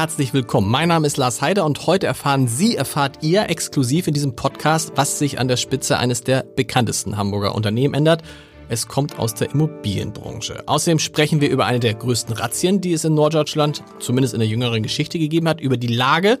[0.00, 0.70] Herzlich willkommen.
[0.70, 4.92] Mein Name ist Lars Heider und heute erfahren Sie, erfahrt ihr exklusiv in diesem Podcast,
[4.94, 8.22] was sich an der Spitze eines der bekanntesten Hamburger Unternehmen ändert.
[8.70, 10.62] Es kommt aus der Immobilienbranche.
[10.64, 14.48] Außerdem sprechen wir über eine der größten Razzien, die es in Norddeutschland, zumindest in der
[14.48, 16.38] jüngeren Geschichte gegeben hat, über die Lage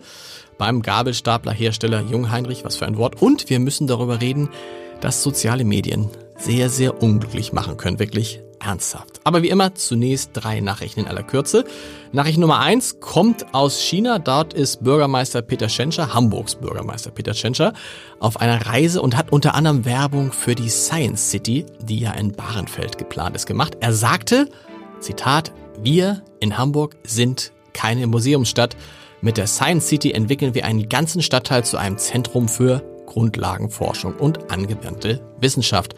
[0.56, 3.20] beim Gabelstaplerhersteller Jungheinrich, was für ein Wort.
[3.20, 4.48] Und wir müssen darüber reden,
[5.02, 6.08] dass soziale Medien
[6.40, 7.98] sehr, sehr unglücklich machen können.
[7.98, 9.20] Wirklich ernsthaft.
[9.24, 11.64] Aber wie immer zunächst drei Nachrichten in aller Kürze.
[12.12, 14.18] Nachricht Nummer eins kommt aus China.
[14.18, 17.72] Dort ist Bürgermeister Peter Schenscher, Hamburgs Bürgermeister Peter Schenscher,
[18.18, 22.32] auf einer Reise und hat unter anderem Werbung für die Science City, die ja in
[22.32, 23.76] Bahrenfeld geplant ist, gemacht.
[23.80, 24.48] Er sagte,
[25.00, 25.52] Zitat,
[25.82, 28.76] wir in Hamburg sind keine Museumsstadt.
[29.22, 34.50] Mit der Science City entwickeln wir einen ganzen Stadtteil zu einem Zentrum für Grundlagenforschung und
[34.50, 35.94] angewandte Wissenschaft.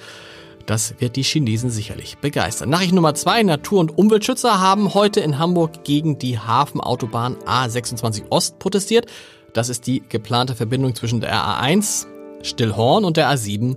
[0.66, 2.70] Das wird die Chinesen sicherlich begeistern.
[2.70, 3.42] Nachricht Nummer zwei.
[3.42, 9.06] Natur- und Umweltschützer haben heute in Hamburg gegen die Hafenautobahn A26 Ost protestiert.
[9.52, 12.06] Das ist die geplante Verbindung zwischen der A1
[12.42, 13.76] Stillhorn und der A7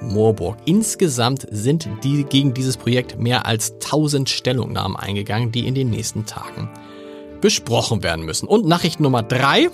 [0.00, 0.56] Moorburg.
[0.64, 6.26] Insgesamt sind die gegen dieses Projekt mehr als 1000 Stellungnahmen eingegangen, die in den nächsten
[6.26, 6.68] Tagen
[7.40, 8.48] besprochen werden müssen.
[8.48, 9.68] Und Nachricht Nummer drei.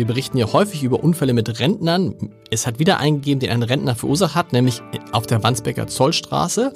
[0.00, 2.14] Wir berichten ja häufig über Unfälle mit Rentnern.
[2.50, 4.80] Es hat wieder eingegeben, den ein Rentner verursacht hat, nämlich
[5.12, 6.72] auf der Wandsbecker Zollstraße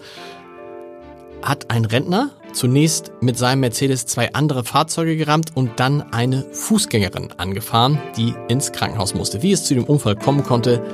[1.41, 7.33] hat ein Rentner zunächst mit seinem Mercedes zwei andere Fahrzeuge gerammt und dann eine Fußgängerin
[7.39, 9.43] angefahren, die ins Krankenhaus musste.
[9.43, 10.85] Wie es zu dem Unfall kommen konnte,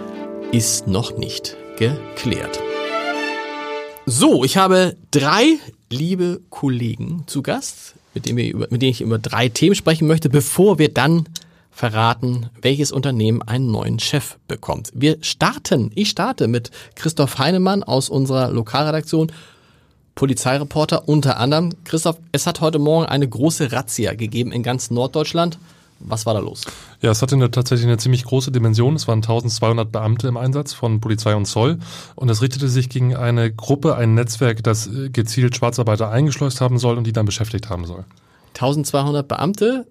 [0.53, 2.60] ist noch nicht geklärt.
[4.06, 5.59] So, ich habe drei
[5.91, 10.06] liebe Kollegen zu Gast, mit denen, wir über, mit denen ich über drei Themen sprechen
[10.06, 11.25] möchte, bevor wir dann
[11.80, 14.91] verraten, welches Unternehmen einen neuen Chef bekommt.
[14.92, 19.32] Wir starten, ich starte mit Christoph Heinemann aus unserer Lokalredaktion,
[20.14, 21.70] Polizeireporter unter anderem.
[21.84, 25.56] Christoph, es hat heute Morgen eine große Razzia gegeben in ganz Norddeutschland.
[26.00, 26.66] Was war da los?
[27.00, 28.94] Ja, es hatte eine, tatsächlich eine ziemlich große Dimension.
[28.94, 31.78] Es waren 1200 Beamte im Einsatz von Polizei und Zoll.
[32.14, 36.98] Und es richtete sich gegen eine Gruppe, ein Netzwerk, das gezielt Schwarzarbeiter eingeschleust haben soll
[36.98, 38.04] und die dann beschäftigt haben soll.
[38.52, 39.86] 1200 Beamte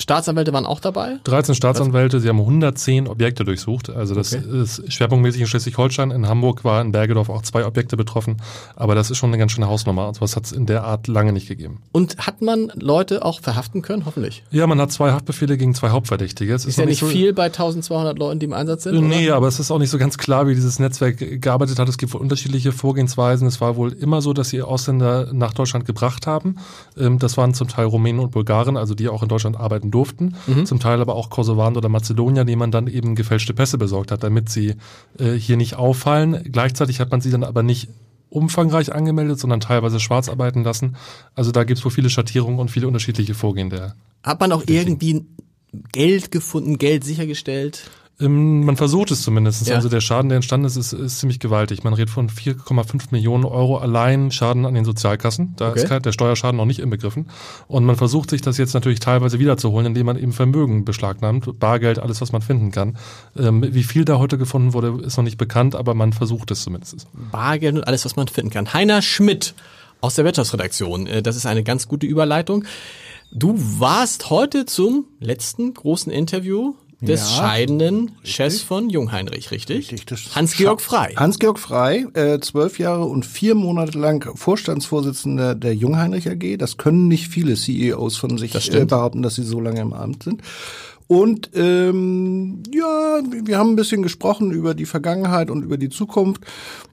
[0.00, 1.18] Staatsanwälte waren auch dabei?
[1.24, 3.90] 13 Staatsanwälte, sie haben 110 Objekte durchsucht.
[3.90, 4.62] Also das okay.
[4.62, 6.10] ist schwerpunktmäßig in Schleswig-Holstein.
[6.10, 8.38] In Hamburg war in Bergedorf auch zwei Objekte betroffen.
[8.76, 10.08] Aber das ist schon eine ganz schöne Hausnummer.
[10.08, 11.82] Und sowas hat es in der Art lange nicht gegeben.
[11.92, 14.42] Und hat man Leute auch verhaften können, hoffentlich?
[14.50, 16.54] Ja, man hat zwei Haftbefehle gegen zwei Hauptverdächtige.
[16.54, 19.06] Es ist, ist ja nicht so viel bei 1200 Leuten, die im Einsatz sind?
[19.06, 19.36] Nee, oder?
[19.36, 21.88] aber es ist auch nicht so ganz klar, wie dieses Netzwerk gearbeitet hat.
[21.90, 23.46] Es gibt wohl unterschiedliche Vorgehensweisen.
[23.46, 26.56] Es war wohl immer so, dass sie Ausländer nach Deutschland gebracht haben.
[26.98, 30.36] Ähm, das waren zum Teil Rumänen und Bulgaren, also die auch in Deutschland arbeiten durften.
[30.46, 34.12] Mhm zum Teil aber auch Kosovan oder Mazedonier, denen man dann eben gefälschte Pässe besorgt
[34.12, 34.76] hat, damit sie
[35.18, 36.44] äh, hier nicht auffallen.
[36.52, 37.88] Gleichzeitig hat man sie dann aber nicht
[38.28, 40.96] umfangreich angemeldet, sondern teilweise schwarz arbeiten lassen.
[41.34, 43.96] Also da gibt es wohl viele Schattierungen und viele unterschiedliche Vorgehen der.
[44.22, 45.26] Hat man auch irgendwie
[45.92, 47.90] Geld gefunden, Geld sichergestellt?
[48.20, 49.66] Ähm, man versucht es zumindest.
[49.66, 49.76] Ja.
[49.76, 51.84] Also der Schaden, der entstanden ist, ist, ist ziemlich gewaltig.
[51.84, 55.54] Man redet von 4,5 Millionen Euro allein Schaden an den Sozialkassen.
[55.56, 55.82] Da okay.
[55.82, 57.30] ist der Steuerschaden noch nicht inbegriffen.
[57.68, 61.98] Und man versucht sich das jetzt natürlich teilweise wiederzuholen, indem man eben Vermögen beschlagnahmt, Bargeld,
[61.98, 62.96] alles, was man finden kann.
[63.36, 66.62] Ähm, wie viel da heute gefunden wurde, ist noch nicht bekannt, aber man versucht es
[66.62, 67.06] zumindest.
[67.32, 68.72] Bargeld und alles, was man finden kann.
[68.72, 69.54] Heiner Schmidt
[70.00, 71.06] aus der Wirtschaftsredaktion.
[71.06, 72.64] Äh, das ist eine ganz gute Überleitung.
[73.32, 78.34] Du warst heute zum letzten großen Interview des ja, scheidenden richtig.
[78.34, 79.90] Chefs von Jungheinrich, richtig?
[79.90, 80.30] Richtig.
[80.34, 81.14] Hans-Georg Frei.
[81.16, 86.58] Hans-Georg Frei, äh, zwölf Jahre und vier Monate lang Vorstandsvorsitzender der Jungheinrich AG.
[86.58, 90.24] Das können nicht viele CEOs von sich äh, behaupten, dass sie so lange im Amt
[90.24, 90.42] sind.
[91.06, 96.44] Und ähm, ja, wir haben ein bisschen gesprochen über die Vergangenheit und über die Zukunft.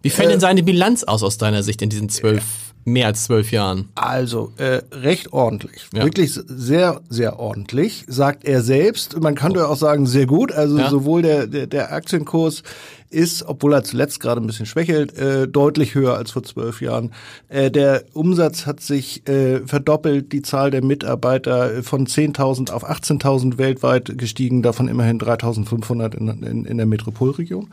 [0.02, 3.26] Wie fällt äh, denn seine Bilanz aus aus deiner Sicht in diesen zwölf mehr als
[3.26, 3.90] zwölf Jahren.
[3.96, 6.04] Also äh, recht ordentlich, ja.
[6.04, 9.20] wirklich sehr, sehr ordentlich, sagt er selbst.
[9.20, 10.52] Man könnte auch sagen sehr gut.
[10.54, 10.90] Also ja.
[10.90, 12.64] sowohl der, der, der Aktienkurs
[13.10, 17.12] ist, obwohl er zuletzt gerade ein bisschen schwächelt, äh, deutlich höher als vor zwölf Jahren.
[17.50, 23.58] Äh, der Umsatz hat sich äh, verdoppelt, die Zahl der Mitarbeiter von 10.000 auf 18.000
[23.58, 27.70] weltweit gestiegen, davon immerhin 3.500 in, in, in der Metropolregion.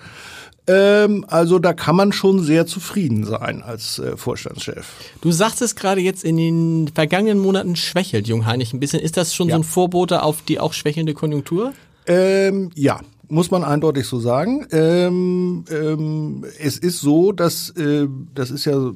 [0.67, 4.87] Ähm, also da kann man schon sehr zufrieden sein als äh, Vorstandschef.
[5.21, 9.01] Du sagst es gerade jetzt in den vergangenen Monaten schwächelt Jungheinrich ein bisschen.
[9.01, 9.57] Ist das schon ja.
[9.57, 11.75] so ein Vorbote auf die auch schwächelnde Konjunktur?
[12.07, 14.67] Ähm, ja, muss man eindeutig so sagen.
[14.71, 18.93] Ähm, ähm, es ist so, dass äh, das ist ja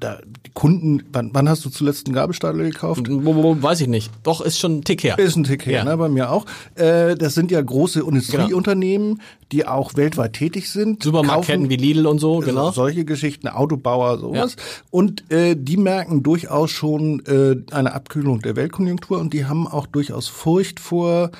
[0.00, 3.06] da, die Kunden, wann, wann hast du zuletzt einen Gabelstapler gekauft?
[3.08, 4.10] Weiß ich nicht.
[4.22, 5.18] Doch, ist schon ein Tick her.
[5.18, 5.84] Ist ein Tick her, ja.
[5.84, 6.46] ne, bei mir auch.
[6.74, 9.24] Äh, das sind ja große Industrieunternehmen, genau.
[9.52, 11.02] die auch weltweit tätig sind.
[11.02, 12.70] Supermarktketten wie Lidl und so, genau.
[12.72, 14.56] Solche Geschichten, Autobauer, sowas.
[14.56, 14.64] Ja.
[14.90, 19.86] Und äh, die merken durchaus schon äh, eine Abkühlung der Weltkonjunktur und die haben auch
[19.86, 21.30] durchaus Furcht vor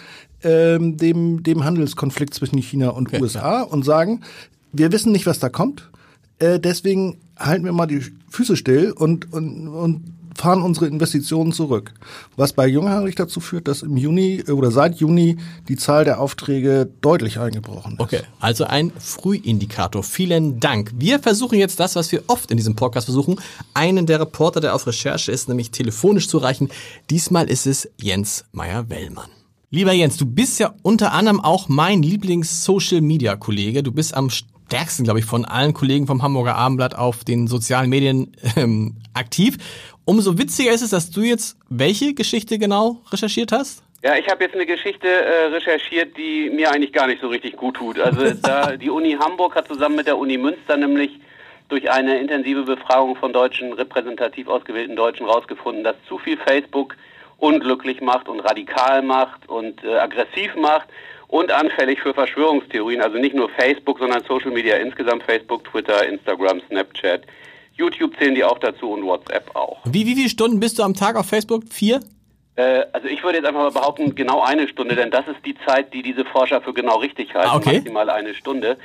[0.43, 3.63] ähm, dem, dem Handelskonflikt zwischen China und okay, USA ja.
[3.63, 4.23] und sagen,
[4.73, 5.91] wir wissen nicht, was da kommt.
[6.41, 10.03] Äh, deswegen halten wir mal die Füße still und, und, und
[10.37, 11.93] fahren unsere Investitionen zurück.
[12.37, 15.37] Was bei Jungheinrich dazu führt, dass im Juni äh, oder seit Juni
[15.69, 18.01] die Zahl der Aufträge deutlich eingebrochen ist.
[18.01, 20.03] Okay, also ein Frühindikator.
[20.03, 20.93] Vielen Dank.
[20.97, 23.39] Wir versuchen jetzt das, was wir oft in diesem Podcast versuchen,
[23.75, 26.71] einen der Reporter, der auf Recherche ist, nämlich telefonisch zu erreichen.
[27.11, 29.29] Diesmal ist es Jens Meyer-Wellmann.
[29.73, 33.85] Lieber Jens, du bist ja unter anderem auch mein Lieblings-Social-Media-Kollege.
[33.85, 34.29] Du bist am
[34.71, 39.57] stärksten, glaube ich, von allen Kollegen vom Hamburger Abendblatt auf den sozialen Medien ähm, aktiv.
[40.05, 43.83] Umso witziger ist es, dass du jetzt welche Geschichte genau recherchiert hast?
[44.05, 47.57] Ja, ich habe jetzt eine Geschichte äh, recherchiert, die mir eigentlich gar nicht so richtig
[47.57, 47.99] gut tut.
[47.99, 51.11] Also da die Uni Hamburg hat zusammen mit der Uni Münster nämlich
[51.69, 56.97] durch eine intensive Befragung von deutschen repräsentativ ausgewählten Deutschen rausgefunden, dass zu viel Facebook
[57.39, 60.87] unglücklich macht und radikal macht und äh, aggressiv macht
[61.31, 63.01] und anfällig für Verschwörungstheorien.
[63.01, 67.23] Also nicht nur Facebook, sondern Social Media insgesamt, Facebook, Twitter, Instagram, Snapchat.
[67.75, 69.79] YouTube zählen die auch dazu und WhatsApp auch.
[69.85, 71.65] Wie, wie viele Stunden bist du am Tag auf Facebook?
[71.71, 72.01] Vier?
[72.57, 75.55] Äh, also ich würde jetzt einfach mal behaupten, genau eine Stunde, denn das ist die
[75.67, 77.51] Zeit, die diese Forscher für genau richtig halten.
[77.51, 77.77] Ah, okay.
[77.77, 78.77] Maximal eine Stunde.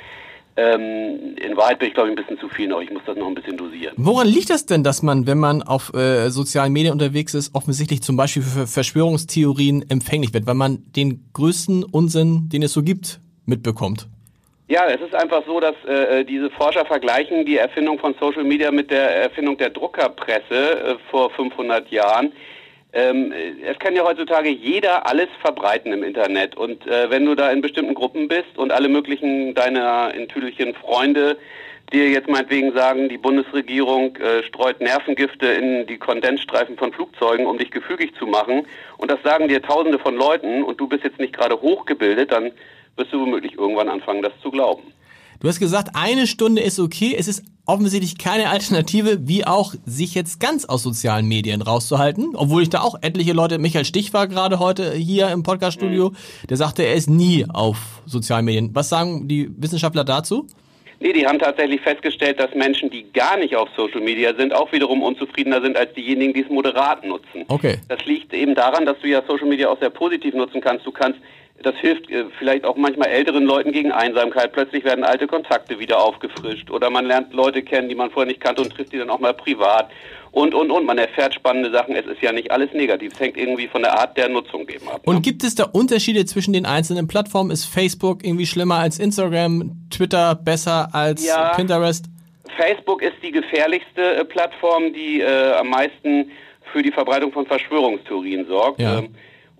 [0.58, 2.80] Ähm, in Wahrheit bin ich, glaube ich, ein bisschen zu viel noch.
[2.80, 3.94] Ich muss das noch ein bisschen dosieren.
[3.98, 8.02] Woran liegt das denn, dass man, wenn man auf äh, sozialen Medien unterwegs ist, offensichtlich
[8.02, 13.20] zum Beispiel für Verschwörungstheorien empfänglich wird, weil man den größten Unsinn, den es so gibt,
[13.44, 14.08] mitbekommt?
[14.68, 18.72] Ja, es ist einfach so, dass äh, diese Forscher vergleichen die Erfindung von Social Media
[18.72, 22.32] mit der Erfindung der Druckerpresse äh, vor 500 Jahren.
[22.96, 23.30] Ähm,
[23.62, 26.56] es kann ja heutzutage jeder alles verbreiten im Internet.
[26.56, 30.74] Und äh, wenn du da in bestimmten Gruppen bist und alle möglichen deiner in Tüdelchen
[30.74, 31.36] Freunde
[31.92, 37.58] dir jetzt meinetwegen sagen, die Bundesregierung äh, streut Nervengifte in die Kondensstreifen von Flugzeugen, um
[37.58, 38.66] dich gefügig zu machen,
[38.96, 42.50] und das sagen dir tausende von Leuten und du bist jetzt nicht gerade hochgebildet, dann
[42.96, 44.82] wirst du womöglich irgendwann anfangen, das zu glauben.
[45.40, 47.14] Du hast gesagt, eine Stunde ist okay.
[47.16, 52.30] Es ist offensichtlich keine Alternative, wie auch sich jetzt ganz aus sozialen Medien rauszuhalten.
[52.34, 56.46] Obwohl ich da auch etliche Leute, Michael Stich war gerade heute hier im Podcaststudio, mhm.
[56.48, 58.70] der sagte, er ist nie auf sozialen Medien.
[58.72, 60.46] Was sagen die Wissenschaftler dazu?
[60.98, 64.72] Nee, die haben tatsächlich festgestellt, dass Menschen, die gar nicht auf Social Media sind, auch
[64.72, 67.44] wiederum unzufriedener sind als diejenigen, die es moderat nutzen.
[67.48, 67.78] Okay.
[67.88, 70.86] Das liegt eben daran, dass du ja Social Media auch sehr positiv nutzen kannst.
[70.86, 71.18] Du kannst
[71.62, 74.52] das hilft äh, vielleicht auch manchmal älteren Leuten gegen Einsamkeit.
[74.52, 78.40] Plötzlich werden alte Kontakte wieder aufgefrischt oder man lernt Leute kennen, die man vorher nicht
[78.40, 79.90] kannte und trifft die dann auch mal privat
[80.32, 80.84] und, und, und.
[80.84, 81.96] Man erfährt spannende Sachen.
[81.96, 83.14] Es ist ja nicht alles negativ.
[83.14, 85.00] Es hängt irgendwie von der Art der Nutzung eben ab.
[85.04, 85.20] Und ne?
[85.22, 87.50] gibt es da Unterschiede zwischen den einzelnen Plattformen?
[87.50, 92.04] Ist Facebook irgendwie schlimmer als Instagram, Twitter besser als ja, Pinterest?
[92.56, 96.30] Facebook ist die gefährlichste äh, Plattform, die äh, am meisten
[96.72, 98.80] für die Verbreitung von Verschwörungstheorien sorgt.
[98.80, 98.98] Ja.
[98.98, 99.14] Ähm,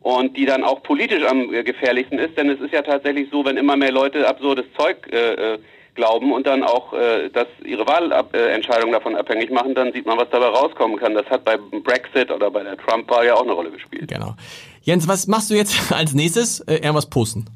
[0.07, 3.45] und die dann auch politisch am äh, gefährlichsten ist, denn es ist ja tatsächlich so,
[3.45, 5.59] wenn immer mehr Leute absurdes Zeug äh, äh
[5.97, 10.29] glauben und dann auch äh, dass ihre Wahlentscheidung davon abhängig machen, dann sieht man, was
[10.31, 11.15] dabei rauskommen kann.
[11.15, 14.07] Das hat bei Brexit oder bei der Trump-Wahl ja auch eine Rolle gespielt.
[14.07, 14.35] Genau.
[14.83, 16.61] Jens, was machst du jetzt als nächstes?
[16.61, 17.47] Äh, irgendwas posten?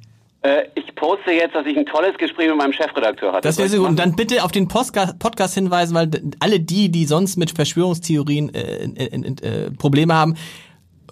[0.40, 3.46] Äh, ich poste jetzt, dass ich ein tolles Gespräch mit meinem Chefredakteur hatte.
[3.46, 3.88] Das wäre sehr gut.
[3.88, 8.54] Und dann bitte auf den Podcast, Podcast hinweisen, weil alle die, die sonst mit Verschwörungstheorien
[8.54, 10.34] äh, äh, Probleme haben,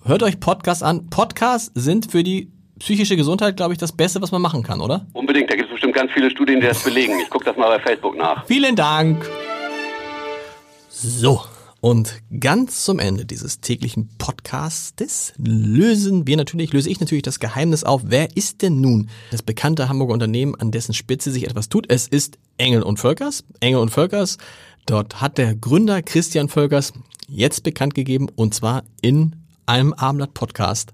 [0.04, 1.08] hört euch Podcasts an.
[1.10, 5.06] Podcasts sind für die psychische Gesundheit, glaube ich, das Beste, was man machen kann, oder?
[5.12, 5.50] Unbedingt.
[5.50, 7.14] Da gibt es bestimmt ganz viele Studien, die das belegen.
[7.22, 8.46] Ich gucke das mal bei Facebook nach.
[8.46, 9.28] Vielen Dank.
[10.88, 11.40] So.
[11.80, 17.84] Und ganz zum Ende dieses täglichen Podcastes lösen wir natürlich, löse ich natürlich das Geheimnis
[17.84, 18.02] auf.
[18.04, 21.86] Wer ist denn nun das bekannte Hamburger Unternehmen, an dessen Spitze sich etwas tut?
[21.88, 23.44] Es ist Engel und Völkers.
[23.60, 24.38] Engel und Völkers.
[24.86, 26.92] Dort hat der Gründer Christian Völkers
[27.28, 29.37] jetzt bekannt gegeben, und zwar in
[29.68, 30.92] einem Abendblatt-Podcast,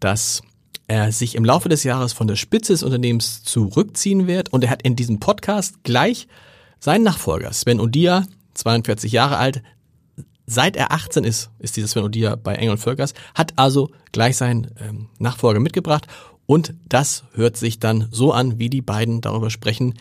[0.00, 0.42] dass
[0.86, 4.52] er sich im Laufe des Jahres von der Spitze des Unternehmens zurückziehen wird.
[4.52, 6.28] Und er hat in diesem Podcast gleich
[6.80, 9.62] seinen Nachfolger, Sven Odia, 42 Jahre alt,
[10.46, 14.70] seit er 18 ist, ist dieser Sven Odia bei Engel Völkers, hat also gleich seinen
[14.80, 16.06] ähm, Nachfolger mitgebracht.
[16.46, 19.94] Und das hört sich dann so an, wie die beiden darüber sprechen,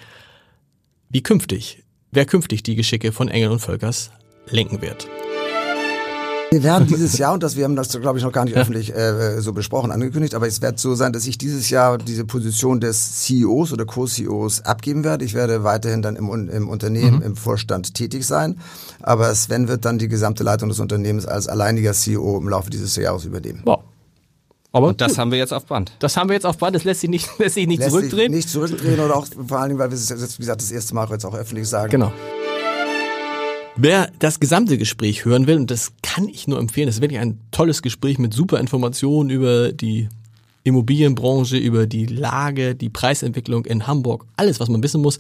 [1.10, 4.12] wie künftig, wer künftig die Geschicke von Engel und Völkers
[4.48, 5.08] lenken wird.
[6.54, 8.94] Wir werden dieses Jahr, und das, wir haben das, glaube ich, noch gar nicht öffentlich
[8.94, 12.82] äh, so besprochen, angekündigt, aber es wird so sein, dass ich dieses Jahr diese Position
[12.82, 15.24] des CEOs oder Co-CEOs abgeben werde.
[15.24, 17.22] Ich werde weiterhin dann im, im Unternehmen, mhm.
[17.22, 18.60] im Vorstand tätig sein.
[19.02, 22.98] Aber Sven wird dann die gesamte Leitung des Unternehmens als alleiniger CEO im Laufe dieses
[22.98, 23.62] Jahres übernehmen.
[23.64, 23.84] Wow.
[24.74, 25.20] Aber und das gut.
[25.20, 25.94] haben wir jetzt auf Band.
[26.00, 26.76] Das haben wir jetzt auf Band.
[26.76, 28.34] Das lässt sich nicht, lässt sich nicht lässt zurückdrehen.
[28.34, 30.72] Sich nicht zurückdrehen oder auch vor allen Dingen, weil wir es jetzt, wie gesagt, das
[30.72, 31.92] erste Mal jetzt auch öffentlich sagen.
[31.92, 32.12] Genau.
[33.78, 37.22] Wer das gesamte Gespräch hören will, und das kann ich nur empfehlen, das ist wirklich
[37.22, 40.10] ein tolles Gespräch mit super Informationen über die
[40.66, 45.20] Immobilienbranche, über die Lage, die Preisentwicklung in Hamburg, alles, was man wissen muss.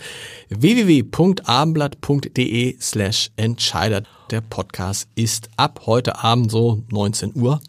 [0.49, 4.03] www.abendblatt.de slash Entscheider.
[4.31, 7.61] Der Podcast ist ab heute Abend so 19 Uhr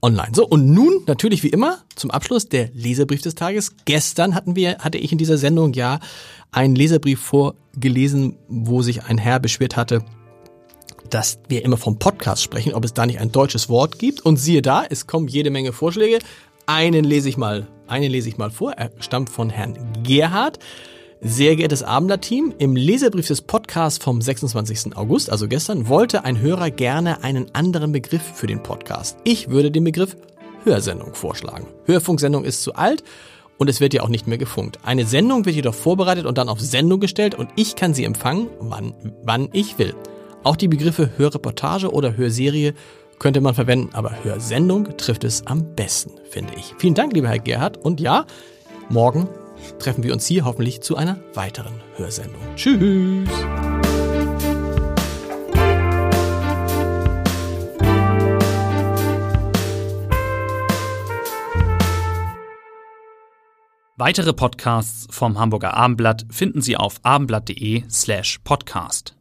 [0.00, 0.30] online.
[0.32, 3.74] So, und nun natürlich wie immer zum Abschluss der Leserbrief des Tages.
[3.84, 6.00] Gestern hatten wir, hatte ich in dieser Sendung ja
[6.50, 10.02] einen Leserbrief vorgelesen, wo sich ein Herr beschwert hatte,
[11.10, 14.24] dass wir immer vom Podcast sprechen, ob es da nicht ein deutsches Wort gibt.
[14.24, 16.18] Und siehe da, es kommen jede Menge Vorschläge.
[16.66, 18.72] Einen lese ich mal, einen lese ich mal vor.
[18.72, 20.58] Er stammt von Herrn Gerhard.
[21.22, 24.96] Sehr geehrtes Abendblatt-Team, im Leserbrief des Podcasts vom 26.
[24.96, 29.18] August, also gestern, wollte ein Hörer gerne einen anderen Begriff für den Podcast.
[29.24, 30.16] Ich würde den Begriff
[30.64, 31.66] Hörsendung vorschlagen.
[31.84, 33.04] Hörfunksendung ist zu alt
[33.58, 34.78] und es wird ja auch nicht mehr gefunkt.
[34.82, 38.48] Eine Sendung wird jedoch vorbereitet und dann auf Sendung gestellt und ich kann sie empfangen,
[38.58, 39.94] wann, wann ich will.
[40.42, 42.72] Auch die Begriffe Hörreportage oder Hörserie
[43.18, 46.74] könnte man verwenden, aber Hörsendung trifft es am besten, finde ich.
[46.78, 47.76] Vielen Dank, lieber Herr Gerhard.
[47.76, 48.24] Und ja,
[48.88, 49.28] morgen
[49.78, 52.40] treffen wir uns hier hoffentlich zu einer weiteren Hörsendung.
[52.56, 53.28] Tschüss!
[63.96, 69.14] Weitere Podcasts vom Hamburger Abendblatt finden Sie auf abendblatt.de slash podcast.